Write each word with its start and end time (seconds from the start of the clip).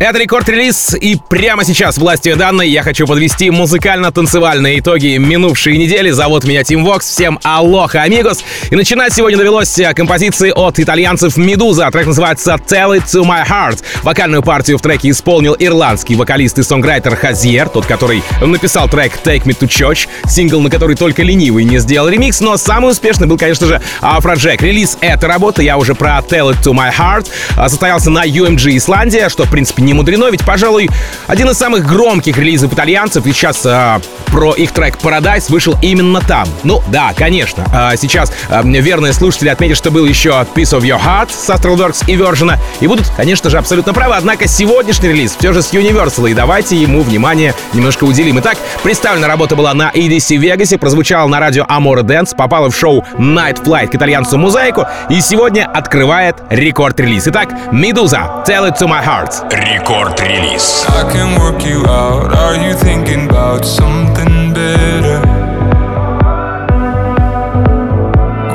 Это 0.00 0.18
Record 0.18 0.51
Release, 0.51 0.96
и 1.00 1.16
прямо 1.28 1.64
сейчас 1.64 1.98
властью 1.98 2.36
данной 2.36 2.68
я 2.68 2.82
хочу 2.82 3.06
подвести 3.06 3.50
музыкально-танцевальные 3.50 4.80
итоги 4.80 5.16
минувшей 5.18 5.78
недели. 5.78 6.10
Зовут 6.10 6.44
меня 6.44 6.64
Тим 6.64 6.84
Вокс, 6.84 7.08
всем 7.08 7.38
алоха, 7.44 8.02
amigos. 8.02 8.44
И 8.70 8.74
начинать 8.74 9.14
сегодня 9.14 9.38
довелось 9.38 9.78
композиции 9.94 10.50
от 10.50 10.80
итальянцев 10.80 11.36
Медуза. 11.36 11.88
Трек 11.92 12.08
называется 12.08 12.56
Tell 12.66 12.98
It 12.98 13.04
To 13.06 13.22
My 13.22 13.46
Heart. 13.48 13.82
Вокальную 14.02 14.42
партию 14.42 14.78
в 14.78 14.82
треке 14.82 15.10
исполнил 15.10 15.54
ирландский 15.58 16.16
вокалист 16.16 16.58
и 16.58 16.64
songwriter 16.64 17.14
Hozier, 17.14 17.68
тот, 17.68 17.86
который 17.86 18.22
написал 18.40 18.88
трек 18.88 19.12
Take 19.24 19.44
Me 19.44 19.56
To 19.56 19.68
Church, 19.68 20.08
сингл, 20.28 20.60
на 20.60 20.70
который 20.70 20.96
только 20.96 21.22
ленивый 21.22 21.64
не 21.64 21.78
сделал 21.78 22.08
ремикс, 22.08 22.40
но 22.40 22.56
самый 22.56 22.90
успешный 22.90 23.28
был, 23.28 23.38
конечно 23.38 23.66
же, 23.66 23.80
Afrojack. 24.02 24.60
Релиз 24.60 24.98
этой 25.00 25.28
работы, 25.28 25.62
я 25.62 25.78
уже 25.78 25.94
про 25.94 26.18
Tell 26.18 26.50
It 26.50 26.62
To 26.64 26.72
My 26.72 26.92
Heart, 26.92 27.28
состоялся 27.68 28.10
на 28.10 28.26
UMG 28.26 28.76
Исландия, 28.76 29.28
что, 29.28 29.44
в 29.44 29.50
принципе, 29.50 29.83
не 29.84 29.94
мудрено, 29.94 30.30
ведь, 30.30 30.44
пожалуй, 30.44 30.88
один 31.26 31.50
из 31.50 31.56
самых 31.56 31.86
громких 31.86 32.36
релизов 32.38 32.72
итальянцев, 32.72 33.26
и 33.26 33.32
сейчас 33.32 33.64
а, 33.64 34.00
про 34.26 34.52
их 34.54 34.72
трек 34.72 34.96
Paradise 35.02 35.50
вышел 35.50 35.76
именно 35.82 36.20
там. 36.20 36.48
Ну, 36.64 36.82
да, 36.88 37.12
конечно. 37.16 37.64
А, 37.72 37.96
сейчас 37.96 38.32
а, 38.48 38.62
верные 38.62 39.12
слушатели 39.12 39.48
отметят, 39.48 39.76
что 39.76 39.90
был 39.90 40.06
еще 40.06 40.30
Piece 40.54 40.76
of 40.76 40.80
Your 40.80 41.00
Heart 41.00 41.30
с 41.30 41.48
Astralworks 41.50 42.04
и 42.06 42.16
Virgin, 42.16 42.58
и 42.80 42.86
будут, 42.86 43.08
конечно 43.16 43.50
же, 43.50 43.58
абсолютно 43.58 43.92
правы, 43.92 44.14
однако 44.16 44.48
сегодняшний 44.48 45.08
релиз 45.08 45.36
все 45.38 45.52
же 45.52 45.62
с 45.62 45.72
Universal, 45.72 46.30
и 46.30 46.34
давайте 46.34 46.76
ему 46.76 47.02
внимание 47.02 47.54
немножко 47.72 48.04
уделим. 48.04 48.40
Итак, 48.40 48.58
представлена 48.82 49.28
работа 49.28 49.56
была 49.56 49.74
на 49.74 49.90
EDC 49.90 50.38
Vegas, 50.38 50.76
прозвучала 50.78 51.28
на 51.28 51.40
радио 51.40 51.64
Amore 51.64 52.02
Dance, 52.02 52.34
попала 52.36 52.70
в 52.70 52.76
шоу 52.76 53.04
Night 53.18 53.62
Flight 53.62 53.88
к 53.88 53.94
итальянцу 53.94 54.38
Музаику, 54.38 54.86
и 55.10 55.20
сегодня 55.20 55.64
открывает 55.66 56.36
рекорд-релиз. 56.50 57.28
Итак, 57.28 57.50
Medusa, 57.72 58.44
Tell 58.46 58.68
It 58.68 58.78
To 58.78 58.88
My 58.88 59.04
Heart. 59.04 59.73
Рекорд-релиз. 59.73 60.85
I 60.87 61.03
can 61.11 61.39
work 61.39 61.65
you 61.65 61.79
out. 61.85 62.33
Are 62.43 62.55
you 62.55 62.73
thinking 62.75 63.27
about 63.29 63.65
something 63.65 64.53
better? 64.53 65.19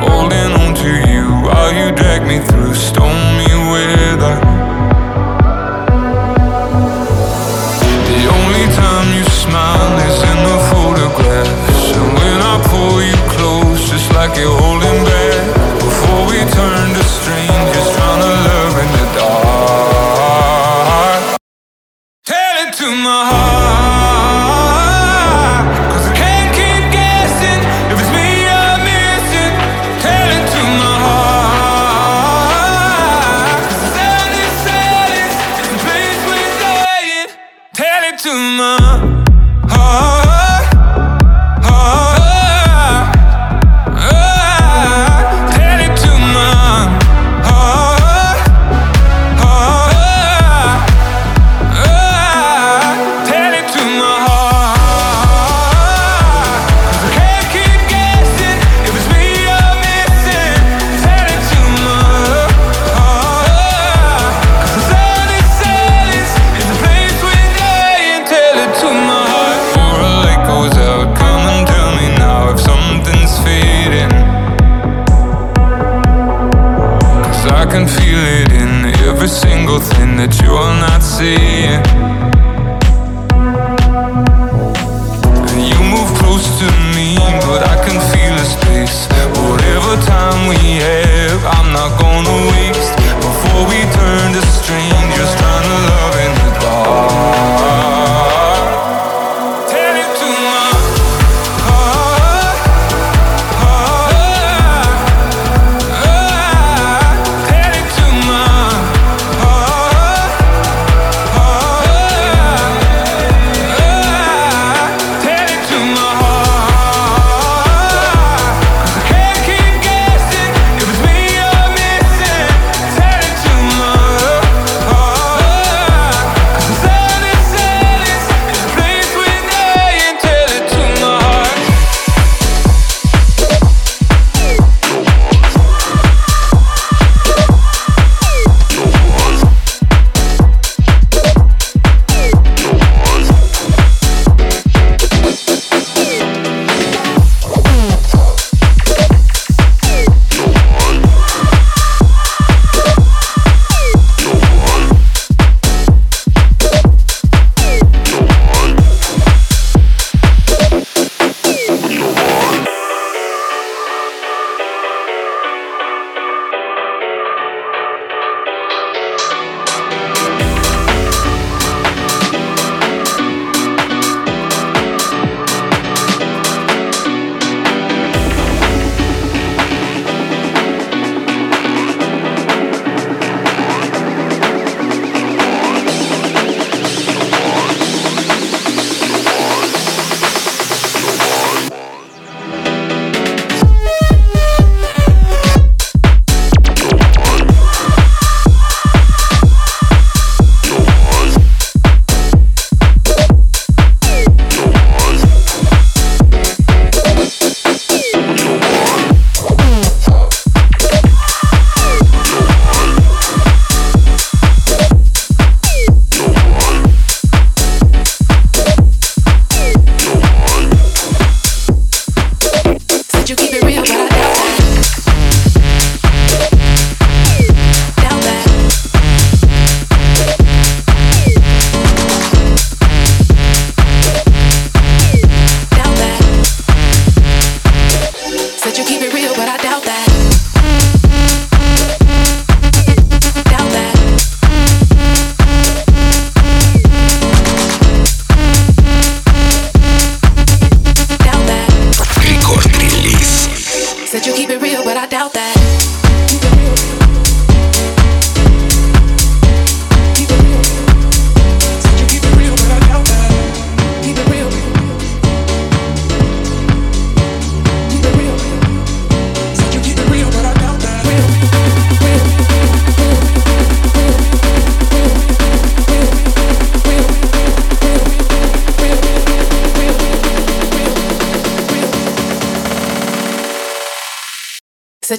Holding 0.06 0.52
on 0.62 0.74
to 0.82 0.92
you 1.10 1.24
while 1.46 1.72
you 1.78 1.86
drag 2.00 2.22
me 2.30 2.38
through 2.48 2.74
stormy 2.74 3.52
weather. 3.72 4.36
The 8.10 8.22
only 8.36 8.66
time 8.82 9.08
you 9.18 9.24
smile 9.44 9.94
is 10.08 10.18
in 10.30 10.38
the 10.48 10.58
photographs. 10.70 11.86
And 11.98 12.08
when 12.18 12.38
I 12.52 12.54
pull 12.70 12.96
you 13.10 13.18
close, 13.34 13.80
just 13.90 14.08
like 14.12 14.32
you're 14.40 14.60
My 23.09 23.25
heart. 23.25 23.58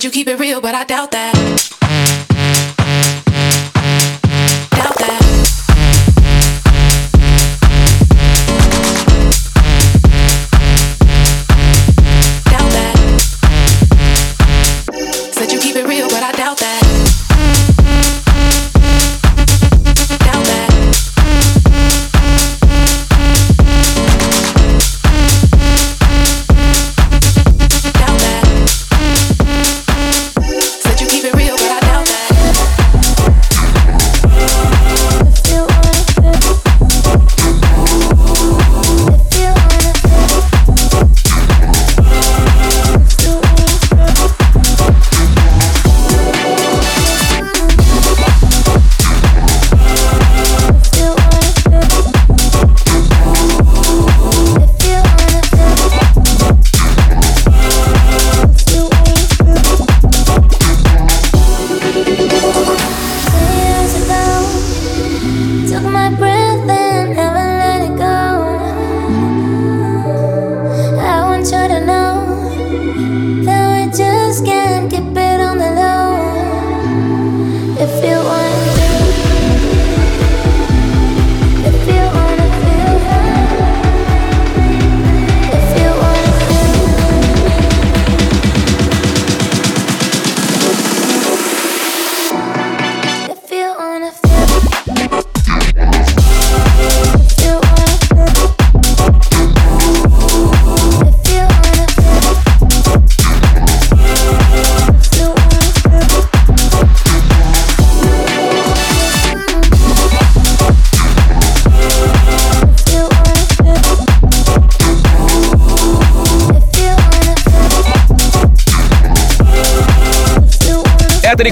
You 0.04 0.10
keep 0.10 0.28
it 0.28 0.38
real, 0.38 0.60
but 0.60 0.74
I 0.74 0.84
doubt 0.84 1.10
that. 1.10 1.49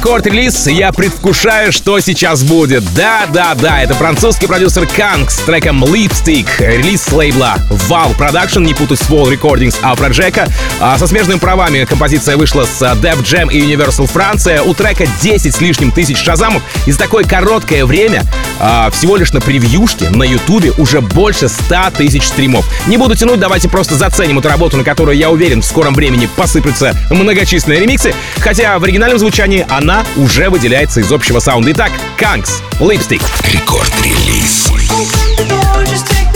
Record 0.08 0.34
Release, 0.34 0.68
я 0.68 0.90
предвкушаю, 0.90 1.70
что 1.70 2.00
сейчас 2.00 2.42
будет. 2.42 2.82
Да-да-да, 2.94 3.82
это 3.82 3.92
французский 3.92 4.46
продюсер 4.46 4.86
Kungs 4.86 5.30
с 5.30 5.36
треком 5.40 5.84
Lipstick, 5.84 6.48
релиз 6.60 7.02
с 7.02 7.12
лейбла 7.12 7.56
Val 7.68 8.16
Production, 8.16 8.64
не 8.64 8.72
путать 8.72 9.00
с 9.00 9.10
Wall 9.10 9.30
Recordings 9.30 9.76
Afrojack 9.82 9.94
а. 9.94 10.48
А, 10.80 10.96
со 10.96 11.06
смежными 11.06 11.38
правами 11.38 11.84
композиция 11.84 12.38
вышла 12.38 12.64
с 12.64 12.80
а, 12.80 12.94
Def 12.94 13.22
Jam 13.22 13.52
и 13.52 13.60
Universal 13.60 14.06
Франция. 14.06 14.62
У 14.62 14.72
трека 14.72 15.06
10 15.20 15.54
с 15.54 15.60
лишним 15.60 15.92
тысяч 15.92 16.16
шазамов. 16.16 16.62
И 16.86 16.92
за 16.92 16.98
такое 16.98 17.24
короткое 17.24 17.84
время, 17.84 18.22
а, 18.60 18.90
всего 18.90 19.16
лишь 19.16 19.32
на 19.32 19.40
превьюшке, 19.40 20.10
на 20.10 20.24
ютубе 20.24 20.72
уже 20.78 21.00
больше 21.00 21.48
100 21.48 21.90
тысяч 21.96 22.24
стримов. 22.24 22.66
Не 22.86 22.96
буду 22.96 23.14
тянуть, 23.14 23.40
давайте 23.40 23.68
просто 23.68 23.94
заценим 23.94 24.38
эту 24.38 24.48
работу, 24.48 24.76
на 24.76 24.84
которую, 24.84 25.16
я 25.16 25.30
уверен, 25.30 25.62
в 25.62 25.64
скором 25.64 25.94
времени 25.94 26.28
посыплются 26.36 26.96
многочисленные 27.10 27.80
ремиксы, 27.80 28.14
хотя 28.38 28.78
в 28.78 28.84
оригинальном 28.84 29.18
звучании 29.18 29.66
она 29.68 30.04
уже 30.16 30.50
выделяется 30.50 31.00
из 31.00 31.10
общего 31.12 31.38
саунда. 31.38 31.72
Итак, 31.72 31.92
Kungs, 32.16 32.62
Lipstick. 32.80 33.22
Рекорд-релиз. 33.52 34.68
Open 34.90 36.27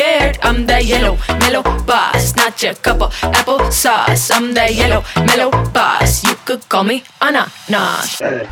scared? 0.00 0.38
I'm 0.42 0.66
that 0.66 0.84
yellow, 0.84 1.18
mellow 1.40 1.62
boss, 1.84 2.34
not 2.36 2.62
your 2.62 2.74
cup 2.74 3.02
of 3.02 3.12
apple 3.22 3.70
sauce. 3.70 4.30
I'm 4.30 4.54
that 4.54 4.74
yellow, 4.74 5.04
mellow 5.28 5.50
boss. 5.72 6.24
You 6.24 6.34
could 6.46 6.66
call 6.68 6.84
me 6.84 7.04
ananas. 7.20 8.20
Ananas, 8.20 8.48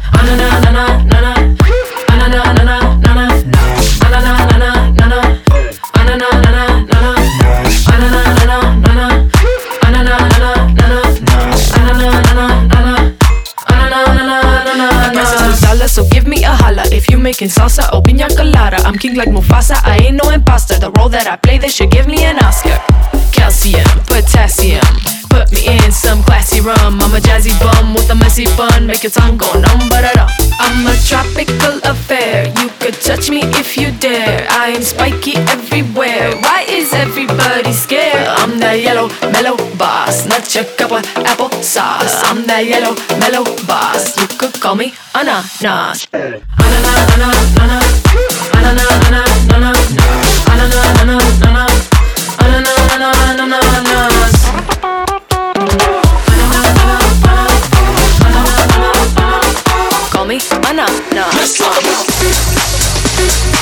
ananas, 0.69 1.09
ananas. 1.09 1.57
Ananas, 2.13 2.45
ananas, 2.53 2.85
ananas. 3.09 3.37
Ananas, 4.05 4.41
ananas, 4.53 4.93
ananas. 5.01 5.41
Ananas, 5.97 6.37
ananas, 6.45 6.85
ananas. 6.93 7.17
Ananas, 7.89 8.27
ananas, 8.29 8.75
ananas. 9.49 9.49
Ananas, 9.79 10.35
ananas, 11.79 12.53
ananas. 12.77 13.09
Ananas, 13.73 14.09
ananas, 14.13 14.45
ananas. 14.69 14.97
The 15.01 15.11
price 15.17 15.33
is 15.33 15.41
two 15.41 15.67
dollars, 15.67 15.93
so 15.93 16.03
give 16.13 16.27
me 16.27 16.38
If 16.77 17.11
you 17.11 17.19
making 17.19 17.49
salsa 17.49 17.93
or 17.95 18.03
pina 18.03 18.29
colada, 18.29 18.77
I'm 18.85 18.99
king 18.99 19.15
like 19.17 19.29
Mufasa. 19.29 19.77
I 19.85 19.99
ain't 20.05 20.23
no 20.23 20.31
imposter. 20.31 20.79
The 20.79 20.91
role 20.93 21.09
that 21.09 21.27
I 21.27 21.37
play, 21.37 21.57
they 21.57 21.69
should 21.69 21.91
give 21.91 22.07
me 22.07 22.25
an 22.25 22.39
Oscar. 22.45 22.79
Calcium, 23.33 23.89
potassium, 24.07 24.85
put 25.31 25.51
me 25.53 25.67
in 25.67 25.93
some 25.93 26.23
classy 26.23 26.61
rum. 26.61 27.01
I'm 27.01 27.15
a 27.15 27.21
jazzy 27.21 27.55
bum 27.61 27.95
with 27.95 28.11
a 28.11 28.15
messy 28.15 28.47
bun, 28.57 28.87
make 28.87 29.03
your 29.03 29.13
tongue 29.13 29.37
go 29.37 29.53
numb, 29.53 29.89
but 29.89 30.05
I'm 30.61 30.87
a 30.87 30.95
tropical 31.07 31.81
affair. 31.85 32.53
You 32.61 32.69
could 32.81 32.95
touch 32.95 33.31
me 33.31 33.41
if 33.61 33.77
you 33.77 33.91
dare. 33.93 34.47
I 34.51 34.69
am 34.77 34.83
spiky 34.83 35.37
everywhere. 35.37 36.37
Why 36.41 36.65
is 36.69 36.93
everybody 36.93 37.73
scared? 37.73 38.27
I'm 38.41 38.59
the 38.59 38.79
yellow, 38.79 39.09
mellow 39.33 39.57
boss, 39.77 40.27
not 40.27 40.55
your 40.55 40.65
cup 40.77 40.93
of 40.93 41.05
apple 41.25 41.51
sauce. 41.63 42.23
I'm 42.25 42.47
the 42.47 42.63
yellow, 42.63 42.95
mellow 43.19 43.45
boss. 43.67 44.17
You 44.19 44.27
could 44.39 44.61
call 44.61 44.77
me 44.77 44.95
ananas. 45.15 46.07
Ananas, 46.13 46.39
ananas, 47.15 47.57
ananas. 47.59 48.03
Ananas, 48.55 48.93
ananas, 49.07 49.33
ananas. 49.55 49.89
Ananas, 50.49 51.01
ananas, 51.01 51.43
ananas. 51.43 51.99
Ananas, 52.41 54.08
me. 60.29 60.39
Mana, 60.63 60.85
nah. 61.15 61.31
Let's 61.35 61.57
talk 61.57 61.81
about. 61.81 63.58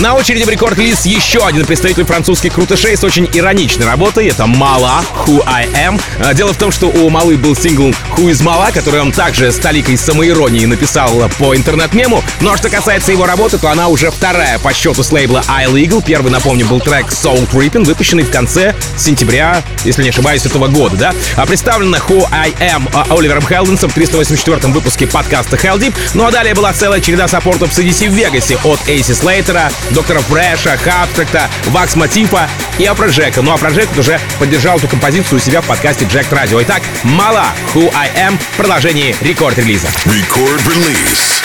На 0.00 0.14
очереди 0.14 0.44
в 0.44 0.48
рекорд-лист 0.50 1.06
еще 1.06 1.46
один 1.46 1.64
представитель 1.64 2.04
французских 2.04 2.52
крутышей 2.52 2.96
с 2.96 3.02
очень 3.02 3.28
ироничной 3.32 3.86
работой. 3.86 4.28
Это 4.28 4.46
Мала, 4.46 5.02
Who 5.24 5.42
I 5.46 5.66
Am. 5.68 6.00
А, 6.20 6.34
Дело 6.34 6.52
в 6.52 6.58
том, 6.58 6.70
что 6.70 6.88
у 6.88 7.08
Малы 7.08 7.38
был 7.38 7.56
сингл 7.56 7.94
Who 8.16 8.30
is 8.30 8.42
Мала, 8.42 8.70
который 8.72 9.00
он 9.00 9.10
также 9.10 9.50
с 9.50 9.56
толикой 9.56 9.96
самоиронии 9.96 10.66
написал 10.66 11.28
по 11.38 11.56
интернет-мему. 11.56 12.22
Ну 12.40 12.52
а 12.52 12.58
что 12.58 12.68
касается 12.68 13.10
его 13.10 13.24
работы, 13.24 13.56
то 13.56 13.70
она 13.70 13.88
уже 13.88 14.10
вторая 14.10 14.58
по 14.58 14.74
счету 14.74 15.02
с 15.02 15.10
лейбла 15.12 15.42
iLegal. 15.48 16.04
Первый, 16.04 16.30
напомню, 16.30 16.66
был 16.66 16.80
трек 16.80 17.06
Soul 17.06 17.48
Tripping, 17.50 17.84
выпущенный 17.84 18.24
в 18.24 18.30
конце 18.30 18.74
сентября, 18.98 19.62
если 19.86 20.02
не 20.02 20.10
ошибаюсь, 20.10 20.44
этого 20.44 20.68
года, 20.68 20.96
да? 20.96 21.14
А 21.36 21.46
представлена 21.46 21.98
Who 22.06 22.28
I 22.30 22.50
Am 22.60 22.90
а, 22.92 23.06
Оливером 23.16 23.46
Хелденсом 23.46 23.88
в 23.88 23.94
384 23.94 24.72
выпуске 24.74 25.06
подкаста 25.06 25.56
Hell 25.56 25.78
Deep. 25.78 25.94
Ну 26.12 26.26
а 26.26 26.30
далее 26.30 26.54
была 26.54 26.74
целая 26.74 27.00
череда 27.00 27.28
саппортов 27.28 27.72
в 27.72 27.78
CDC 27.78 28.10
в 28.10 28.12
Вегасе 28.12 28.58
от 28.62 28.78
Эйси 28.86 29.12
Слейтера, 29.12 29.72
Доктора 29.90 30.20
Фрэша, 30.20 30.76
Хабстракта, 30.76 31.48
Вакс 31.66 31.94
Мотифа 31.96 32.48
и 32.78 32.84
Афрожека. 32.84 33.42
Ну 33.42 33.50
а 33.52 33.54
Афрожек 33.54 33.88
уже 33.98 34.20
поддержал 34.38 34.78
эту 34.78 34.88
композицию 34.88 35.38
у 35.38 35.40
себя 35.40 35.60
в 35.60 35.66
подкасте 35.66 36.04
Джек 36.04 36.30
Радио. 36.30 36.62
Итак, 36.62 36.82
Мала, 37.02 37.46
Who 37.74 37.92
I 37.94 38.10
Am 38.16 38.38
в 38.38 38.56
продолжении 38.56 39.14
рекорд-релиза. 39.20 39.88
Record 40.04 41.35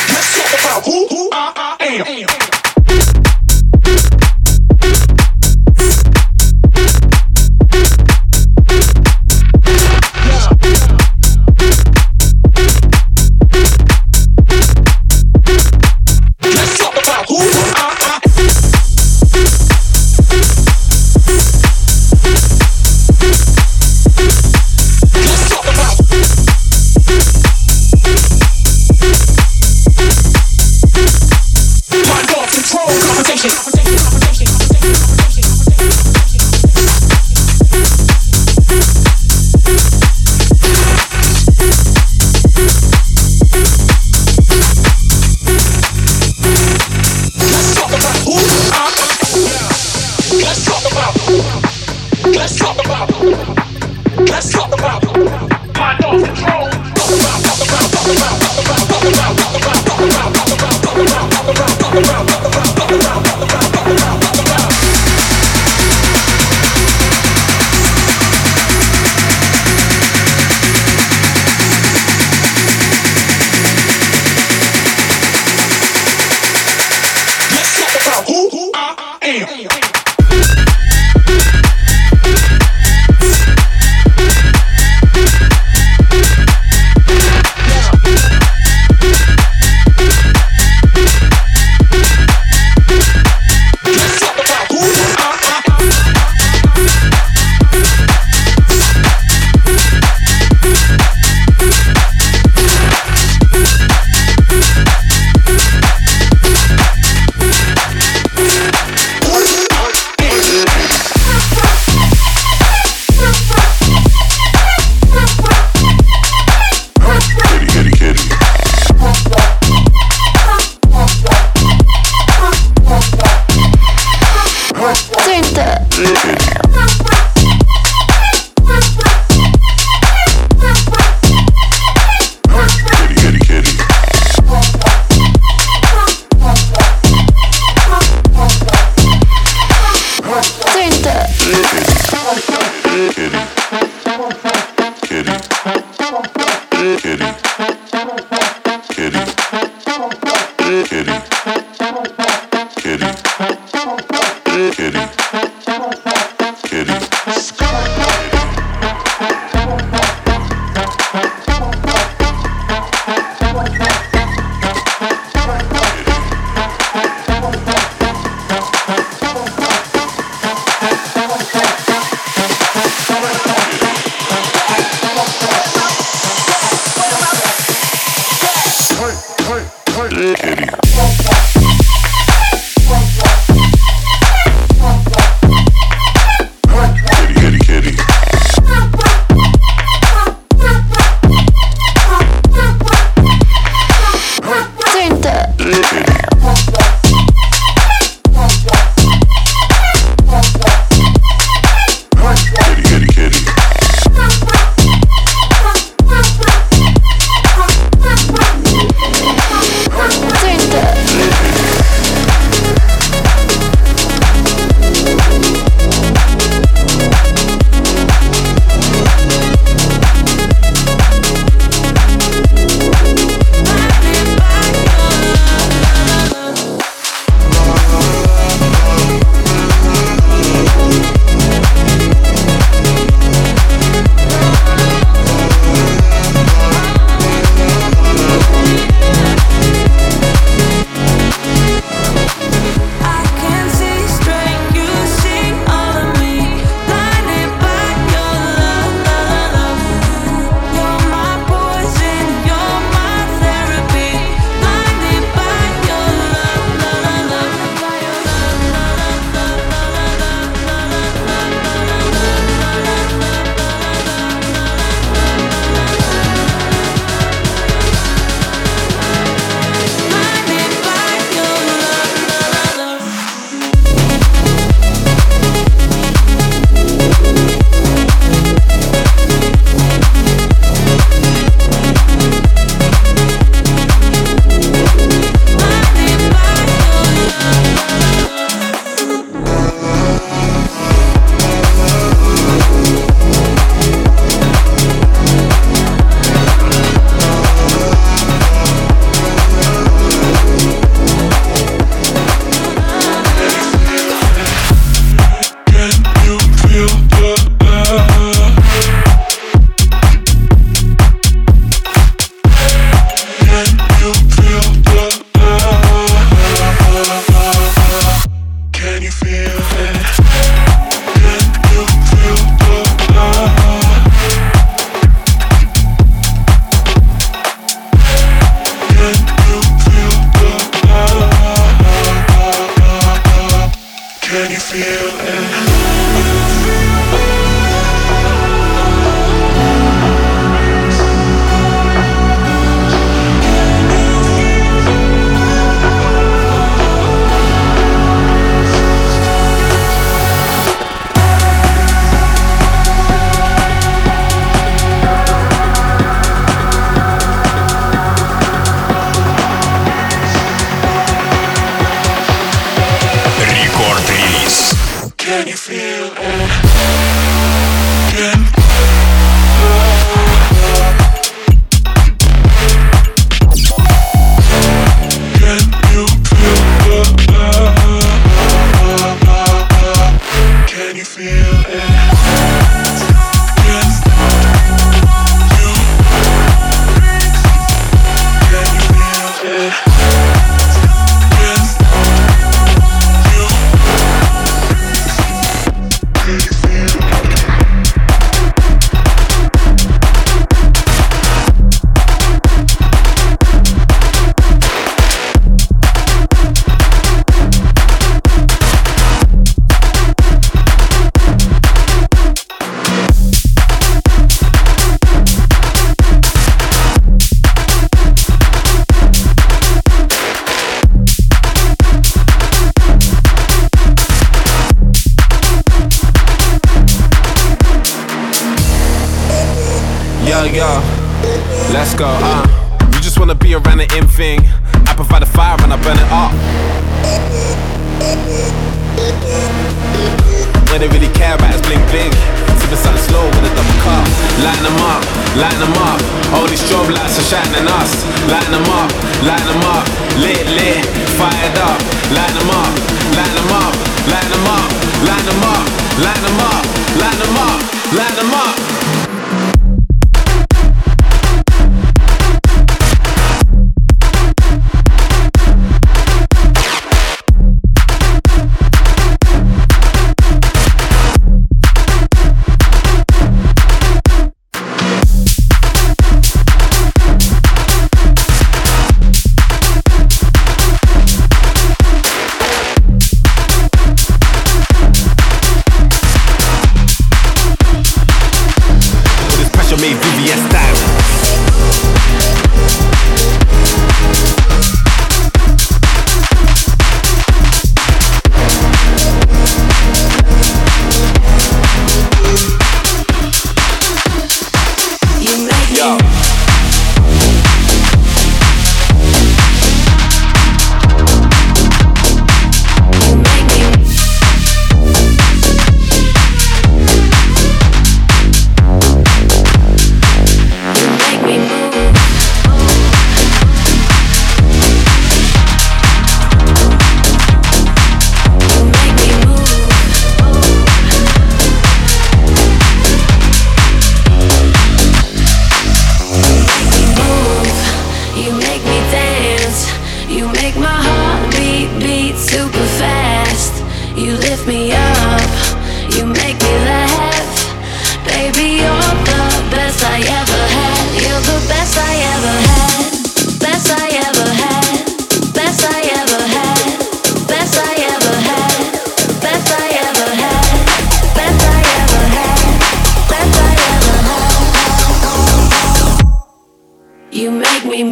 You 567.14 567.30
make 567.30 567.66
me 567.66 567.92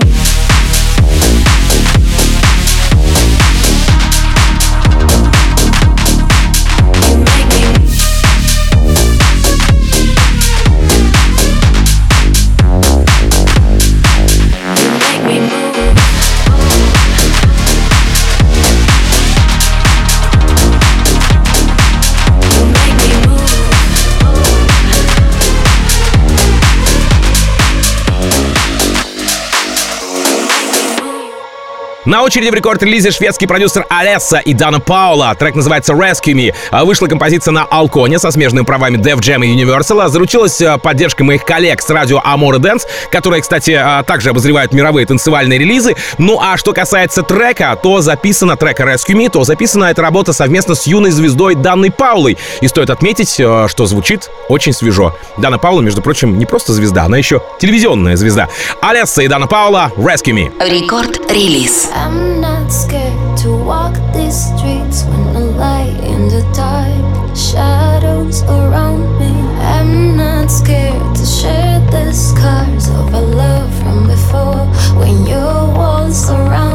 На 32.09 32.23
очереди 32.23 32.49
в 32.49 32.55
рекорд-релизе 32.55 33.11
шведский 33.11 33.45
продюсер 33.45 33.85
Алесса 33.87 34.39
и 34.39 34.55
Дана 34.55 34.79
Паула. 34.79 35.35
Трек 35.35 35.53
называется 35.53 35.93
Rescue 35.93 36.33
Me. 36.33 36.55
А, 36.71 36.83
вышла 36.83 37.05
композиция 37.05 37.51
на 37.51 37.65
Алконе 37.65 38.17
со 38.17 38.31
смежными 38.31 38.65
правами 38.65 38.97
Def 38.97 39.19
Jam 39.19 39.45
и 39.45 39.55
Universal. 39.55 40.01
А, 40.01 40.09
заручилась 40.09 40.59
а, 40.59 40.79
поддержкой 40.79 41.21
моих 41.21 41.45
коллег 41.45 41.83
с 41.83 41.89
радио 41.91 42.17
Amor 42.17 42.57
Dance, 42.57 42.81
которые, 43.11 43.43
кстати, 43.43 43.79
также 44.07 44.31
обозревают 44.31 44.73
мировые 44.73 45.05
танцевальные 45.05 45.59
релизы. 45.59 45.95
Ну 46.17 46.39
а 46.41 46.57
что 46.57 46.73
касается 46.73 47.21
трека, 47.21 47.77
то 47.79 48.01
записана 48.01 48.57
трека 48.57 48.85
Rescue 48.85 49.13
Me, 49.13 49.29
то 49.29 49.43
записана 49.43 49.85
эта 49.85 50.01
работа 50.01 50.33
совместно 50.33 50.73
с 50.73 50.87
юной 50.87 51.11
звездой 51.11 51.53
Данной 51.53 51.91
Паулой. 51.91 52.39
И 52.61 52.67
стоит 52.67 52.89
отметить, 52.89 53.33
что 53.33 53.85
звучит 53.85 54.31
очень 54.47 54.73
свежо. 54.73 55.15
Дана 55.37 55.59
Паула, 55.59 55.81
между 55.81 56.01
прочим, 56.01 56.39
не 56.39 56.47
просто 56.47 56.73
звезда, 56.73 57.03
она 57.03 57.19
еще 57.19 57.43
телевизионная 57.59 58.15
звезда. 58.15 58.49
Алесса 58.81 59.21
и 59.21 59.27
Дана 59.27 59.45
Паула 59.45 59.91
Rescue 59.95 60.33
Me. 60.33 60.51
Рекорд-релиз. 60.59 61.89
I'm 62.03 62.39
not 62.39 62.71
scared 62.71 63.37
to 63.39 63.49
walk 63.51 63.95
these 64.13 64.39
streets 64.49 65.03
when 65.03 65.33
the 65.33 65.45
light 65.65 65.99
in 66.03 66.29
the 66.29 66.43
dark. 66.55 67.35
Shadows 67.35 68.41
around 68.43 69.03
me. 69.19 69.33
I'm 69.75 70.15
not 70.15 70.49
scared 70.49 71.15
to 71.15 71.25
share 71.25 71.79
the 71.91 72.13
scars 72.13 72.87
of 72.89 73.13
a 73.13 73.21
love 73.21 73.71
from 73.79 74.07
before. 74.07 74.65
When 74.99 75.27
your 75.27 75.67
walls 75.77 76.29
around. 76.29 76.68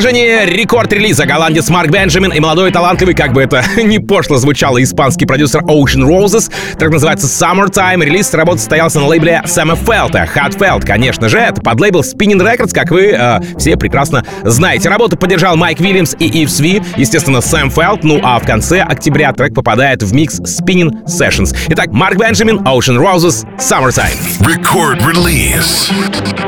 положении 0.00 0.46
рекорд 0.46 0.90
релиза 0.94 1.26
голландец 1.26 1.68
Марк 1.68 1.90
Бенджамин 1.90 2.32
и 2.32 2.40
молодой 2.40 2.72
талантливый, 2.72 3.14
как 3.14 3.34
бы 3.34 3.42
это 3.42 3.62
не 3.82 3.98
пошло 3.98 4.38
звучало, 4.38 4.82
испанский 4.82 5.26
продюсер 5.26 5.60
Ocean 5.64 6.08
Roses. 6.08 6.50
Так 6.78 6.88
называется 6.88 7.26
Summertime. 7.26 8.02
Релиз 8.02 8.32
работы 8.32 8.60
состоялся 8.60 8.98
на 8.98 9.06
лейбле 9.08 9.42
Сэма 9.44 9.76
Фелта. 9.76 10.24
Хатфелд, 10.24 10.86
конечно 10.86 11.28
же, 11.28 11.36
это 11.36 11.60
под 11.60 11.78
лейбл 11.78 12.00
Spinning 12.00 12.40
Records, 12.40 12.72
как 12.72 12.90
вы 12.90 13.08
э, 13.08 13.40
все 13.58 13.76
прекрасно 13.76 14.24
знаете. 14.42 14.88
Работу 14.88 15.18
поддержал 15.18 15.56
Майк 15.56 15.80
Вильямс 15.80 16.14
и 16.18 16.44
Ивс 16.44 16.60
Ви, 16.60 16.80
естественно, 16.96 17.42
Сэм 17.42 17.70
Фелт. 17.70 18.02
Ну 18.02 18.20
а 18.22 18.38
в 18.38 18.46
конце 18.46 18.80
октября 18.80 19.34
трек 19.34 19.52
попадает 19.52 20.02
в 20.02 20.14
микс 20.14 20.40
Spinning 20.40 21.04
Sessions. 21.04 21.54
Итак, 21.68 21.88
Марк 21.92 22.16
Бенджамин, 22.16 22.60
Ocean 22.60 22.96
Roses, 22.96 23.44
Summertime. 23.58 24.16
Record 24.40 25.02
release. 25.02 25.90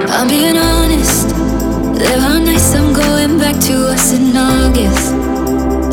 I'm 0.09 0.27
being 0.29 0.57
honest, 0.57 1.29
there 1.99 2.19
are 2.19 2.41
nights 2.41 2.92
back 3.43 3.59
to 3.59 3.89
us 3.89 4.13
in 4.13 4.37
August. 4.37 5.13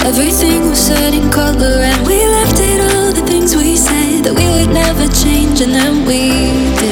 Everything 0.05 0.69
was 0.69 0.77
set 0.77 1.15
in 1.15 1.31
color, 1.31 1.81
and 1.89 2.07
we 2.07 2.17
left 2.37 2.59
it 2.59 2.79
all 2.79 3.11
the 3.11 3.25
things 3.25 3.55
we 3.55 3.75
said 3.75 4.23
that 4.23 4.35
we 4.35 4.45
would 4.53 4.71
never 4.71 5.07
change, 5.23 5.59
and 5.61 5.73
then 5.73 6.05
we 6.05 6.29
did. 6.79 6.88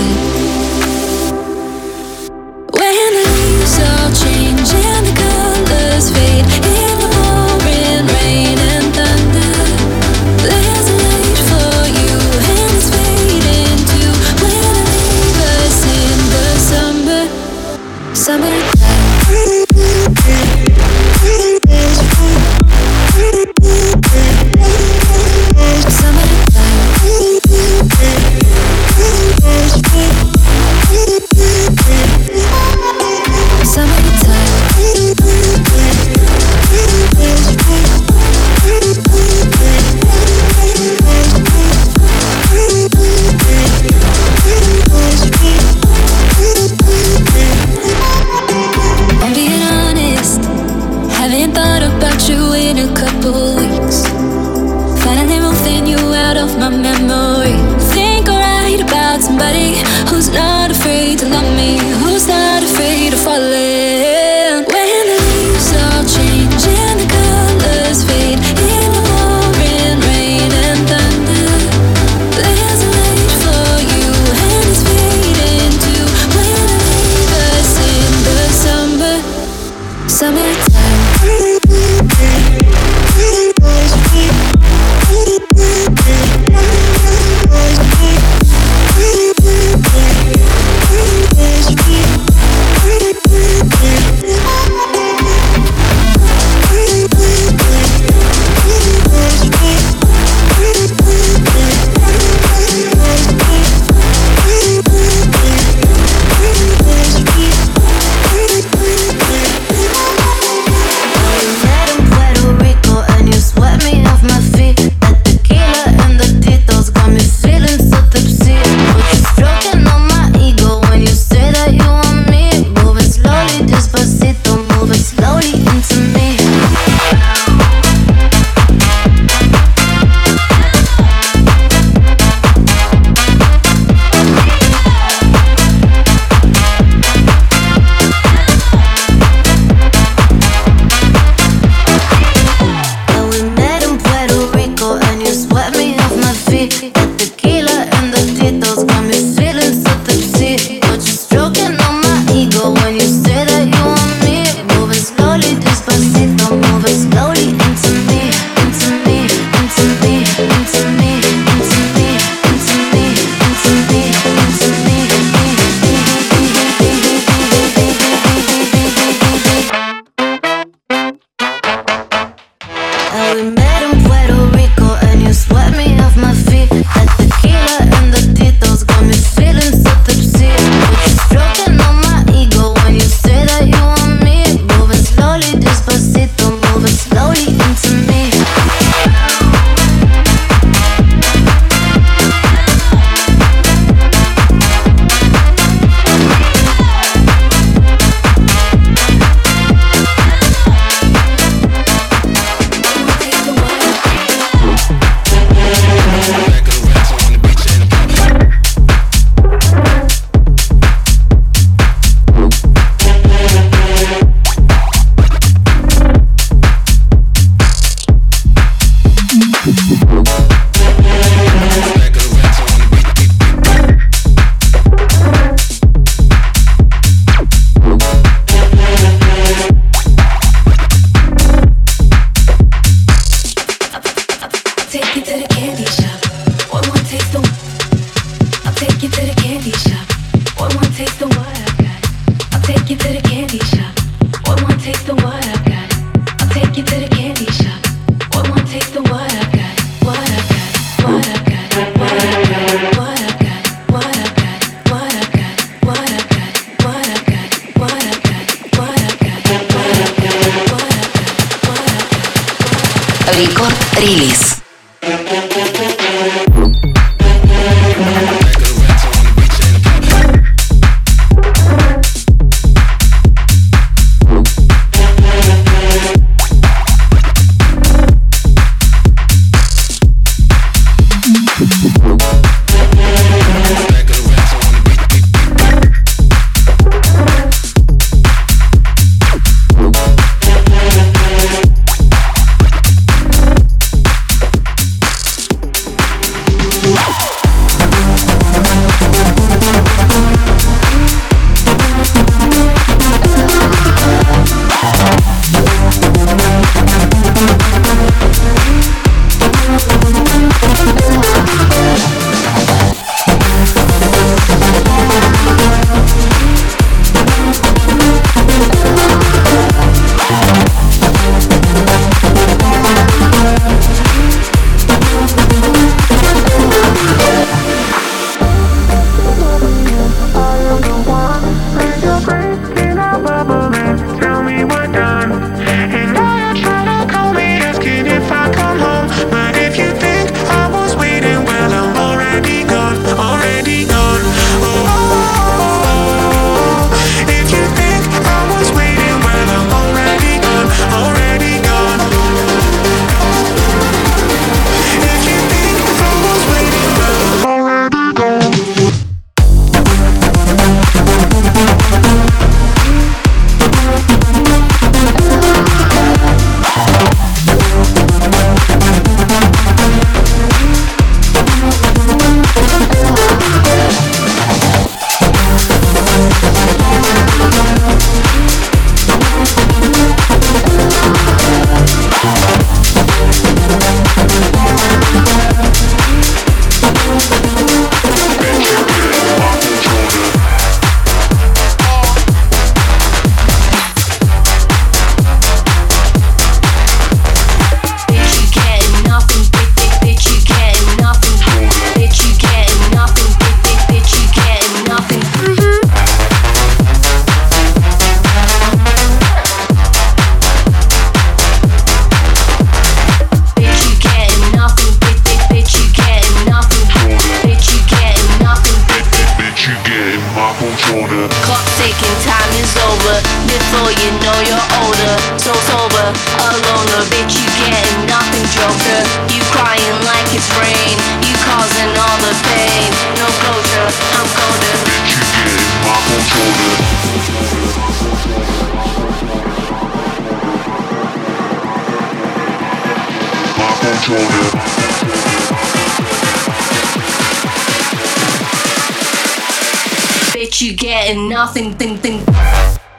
you 450.62 450.76
get 450.76 451.10
and 451.10 451.30
nothing, 451.30 451.74
thing, 451.74 451.98
thing. 451.98 452.24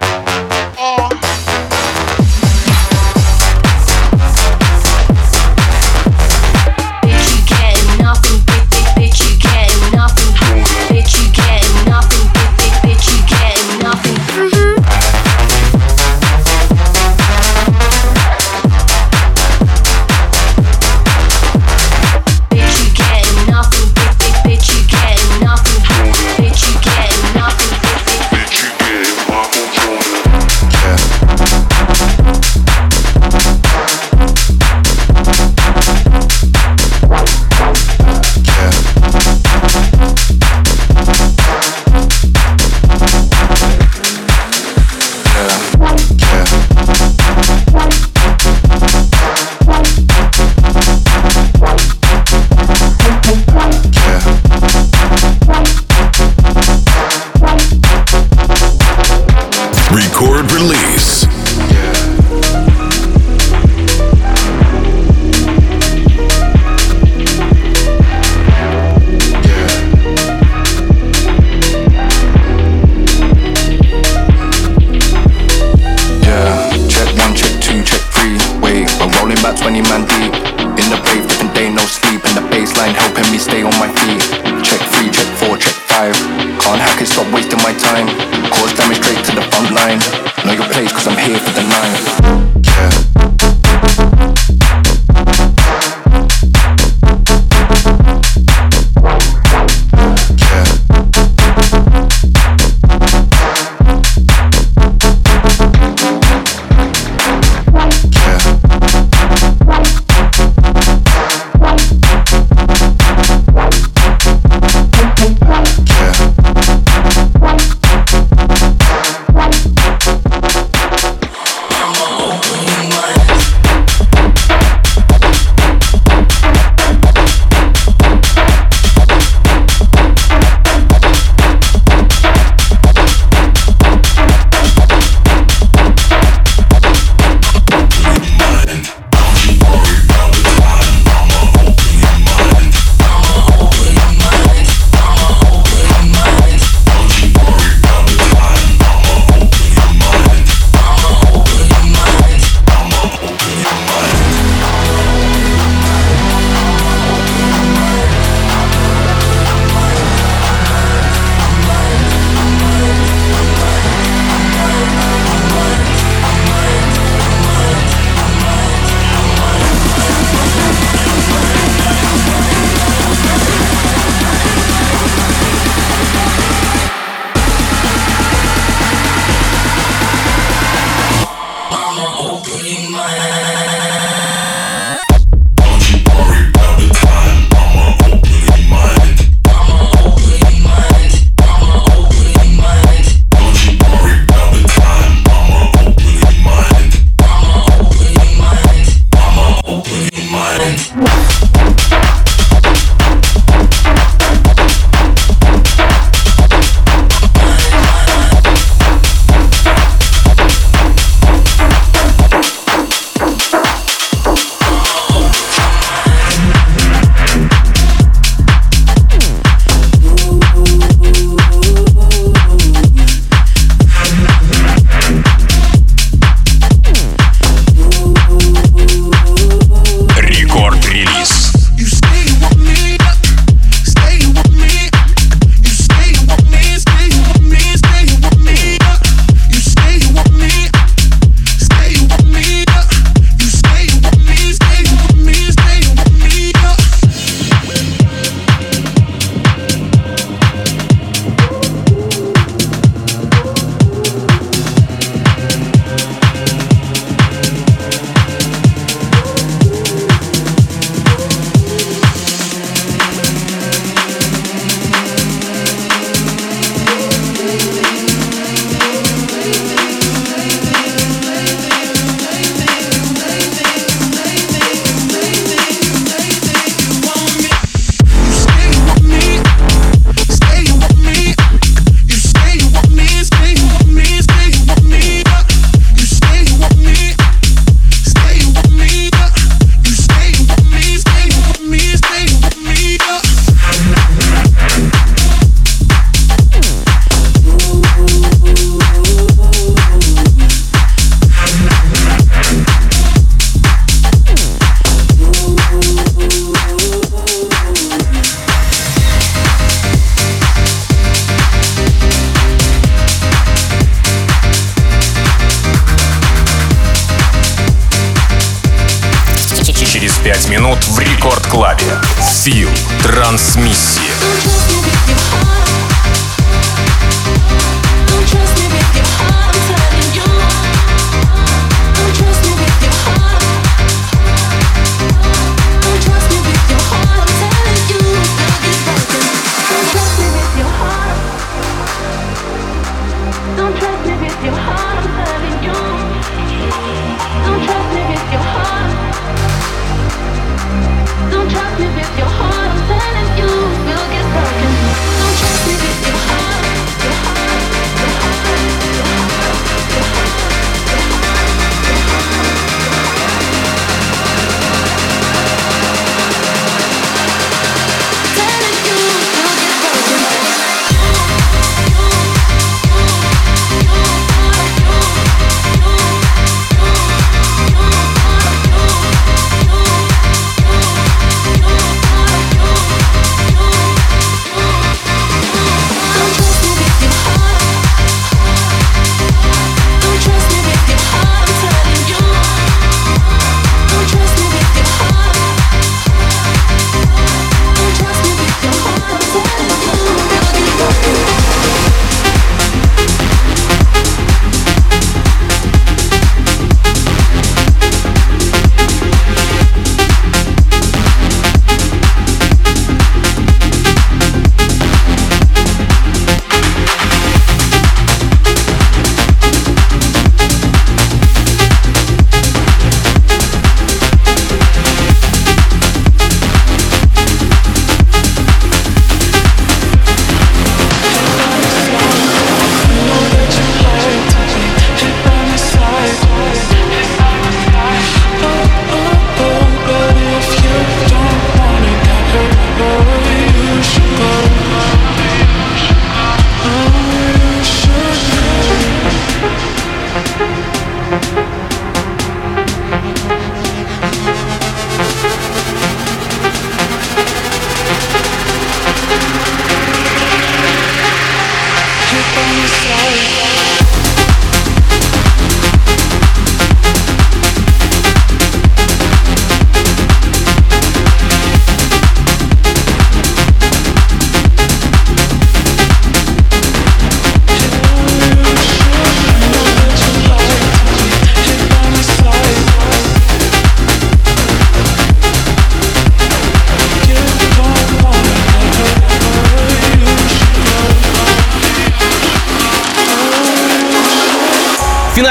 Yeah. 0.01 1.28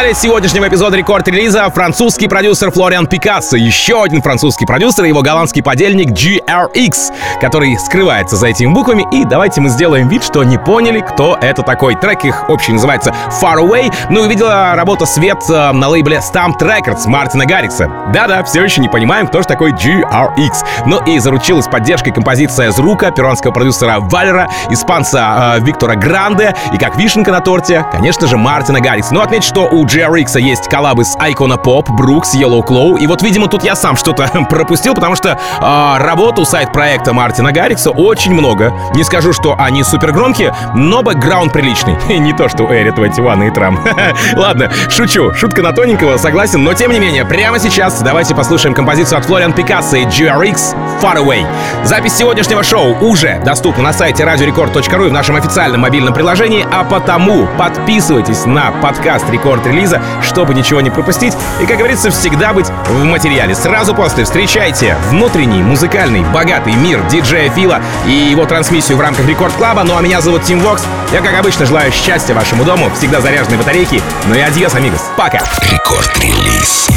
Финале 0.07 0.13
сегодняшнего 0.13 0.67
эпизода 0.67 0.95
рекорд-релиза 0.95 1.69
французский 1.69 2.27
продюсер 2.27 2.71
Флориан 2.71 3.07
Пикассо. 3.07 3.57
Еще 3.57 4.01
один 4.01 4.21
французский 4.21 4.65
продюсер 4.65 5.03
и 5.05 5.09
его 5.09 5.21
голландский 5.21 5.61
подельник 5.61 6.11
GRX, 6.11 7.13
который 7.41 7.77
скрывается 7.77 8.35
за 8.35 8.47
этими 8.47 8.71
буквами. 8.71 9.05
И 9.11 9.25
давайте 9.25 9.59
мы 9.59 9.69
сделаем 9.69 10.07
вид, 10.07 10.23
что 10.23 10.43
не 10.43 10.57
поняли, 10.57 11.01
кто 11.01 11.37
это 11.41 11.61
такой. 11.61 11.95
Трек 11.95 12.23
их 12.23 12.49
общий 12.49 12.71
называется 12.71 13.13
Far 13.41 13.57
Away. 13.57 13.93
Ну, 14.09 14.21
увидела 14.21 14.75
работа 14.75 15.05
свет 15.05 15.39
э, 15.49 15.71
на 15.71 15.89
лейбле 15.89 16.17
Stamped 16.17 16.59
Records 16.61 17.07
Мартина 17.07 17.45
Гаррикса. 17.45 17.91
Да-да, 18.13 18.43
все 18.43 18.63
еще 18.63 18.79
не 18.81 18.89
понимаем, 18.89 19.27
кто 19.27 19.41
же 19.41 19.47
такой 19.47 19.71
GRX. 19.71 20.65
Ну 20.85 21.03
и 21.05 21.19
заручилась 21.19 21.67
поддержкой 21.67 22.11
композиция 22.11 22.71
Зрука, 22.71 23.11
перуанского 23.11 23.51
продюсера 23.51 23.99
Валера, 23.99 24.47
испанца 24.69 25.55
э, 25.57 25.59
Виктора 25.61 25.95
Гранде 25.95 26.55
и 26.73 26.77
как 26.77 26.97
вишенка 26.97 27.31
на 27.31 27.41
торте, 27.41 27.85
конечно 27.91 28.27
же, 28.27 28.37
Мартина 28.37 28.79
Гаррикса. 28.79 29.13
Но 29.13 29.21
отметь, 29.21 29.43
что 29.43 29.67
у 29.67 29.85
GRX 29.85 29.96
есть 30.39 30.67
коллабы 30.69 31.03
с 31.03 31.15
Icona 31.17 31.61
Pop, 31.61 31.87
Brooks, 31.87 32.35
Yellow 32.35 32.63
Claw. 32.65 32.99
И 32.99 33.07
вот, 33.07 33.21
видимо, 33.21 33.47
тут 33.47 33.63
я 33.63 33.75
сам 33.75 33.95
что-то 33.95 34.27
пропустил, 34.49 34.93
потому 34.93 35.15
что 35.15 35.29
э, 35.29 36.03
работ 36.03 36.39
у 36.39 36.45
сайт-проекта 36.45 37.13
Мартина 37.13 37.51
Гаррикса 37.51 37.91
очень 37.91 38.33
много. 38.33 38.73
Не 38.95 39.03
скажу, 39.03 39.33
что 39.33 39.55
они 39.57 39.83
супер 39.83 40.11
громкие, 40.11 40.53
но 40.75 41.01
бэкграунд 41.01 41.51
приличный. 41.53 41.95
Не 42.19 42.33
то, 42.33 42.49
что 42.49 42.63
у 42.63 42.71
Эри 42.71 42.91
21 42.91 43.43
и 43.43 43.51
Трам. 43.51 43.79
Ладно, 44.35 44.71
шучу. 44.89 45.33
Шутка 45.33 45.61
на 45.61 45.71
тоненького, 45.71 46.17
согласен, 46.17 46.63
но 46.63 46.73
тем 46.73 46.91
не 46.91 46.99
менее, 46.99 47.25
прямо 47.25 47.59
сейчас 47.59 48.01
давайте 48.01 48.35
послушаем 48.35 48.73
композицию 48.73 49.19
от 49.19 49.25
Флориан 49.25 49.53
Пикассо 49.53 49.97
и 49.97 50.05
GRX 50.05 50.75
Far 51.01 51.17
Away. 51.17 51.45
Запись 51.83 52.13
сегодняшнего 52.13 52.63
шоу 52.63 52.95
уже 53.01 53.39
доступна 53.43 53.83
на 53.83 53.93
сайте 53.93 54.23
radiorecord.ru 54.23 55.07
и 55.07 55.09
в 55.09 55.13
нашем 55.13 55.35
официальном 55.35 55.81
мобильном 55.81 56.13
приложении, 56.13 56.65
а 56.71 56.83
потому 56.83 57.47
подписывайтесь 57.57 58.45
на 58.45 58.71
подкаст 58.81 59.29
Рекорд 59.29 59.65
Релиза, 59.87 60.01
чтобы 60.21 60.53
ничего 60.53 60.81
не 60.81 60.89
пропустить 60.89 61.33
и, 61.61 61.65
как 61.65 61.77
говорится, 61.77 62.11
всегда 62.11 62.51
быть 62.53 62.67
в 62.87 63.03
материале. 63.03 63.55
Сразу 63.55 63.95
после 63.95 64.25
встречайте 64.25 64.97
внутренний, 65.09 65.63
музыкальный, 65.63 66.23
богатый 66.23 66.73
мир 66.73 67.01
диджея 67.07 67.49
Фила 67.49 67.81
и 68.05 68.11
его 68.11 68.45
трансмиссию 68.45 68.97
в 68.97 69.01
рамках 69.01 69.25
Record 69.25 69.53
Club 69.53 69.73
а. 69.73 69.83
Ну 69.83 69.97
а 69.97 70.01
меня 70.01 70.19
зовут 70.19 70.43
Тим 70.43 70.59
Вокс. 70.59 70.83
Я, 71.13 71.21
как 71.21 71.39
обычно, 71.39 71.65
желаю 71.65 71.91
счастья 71.91 72.33
вашему 72.33 72.65
дому, 72.65 72.89
всегда 72.95 73.21
заряженной 73.21 73.57
батарейки. 73.57 74.01
Ну 74.27 74.35
и 74.35 74.39
adiós, 74.39 74.75
amigos. 74.75 75.09
Пока! 75.15 75.39
Record 75.71 76.22
Release. 76.22 76.89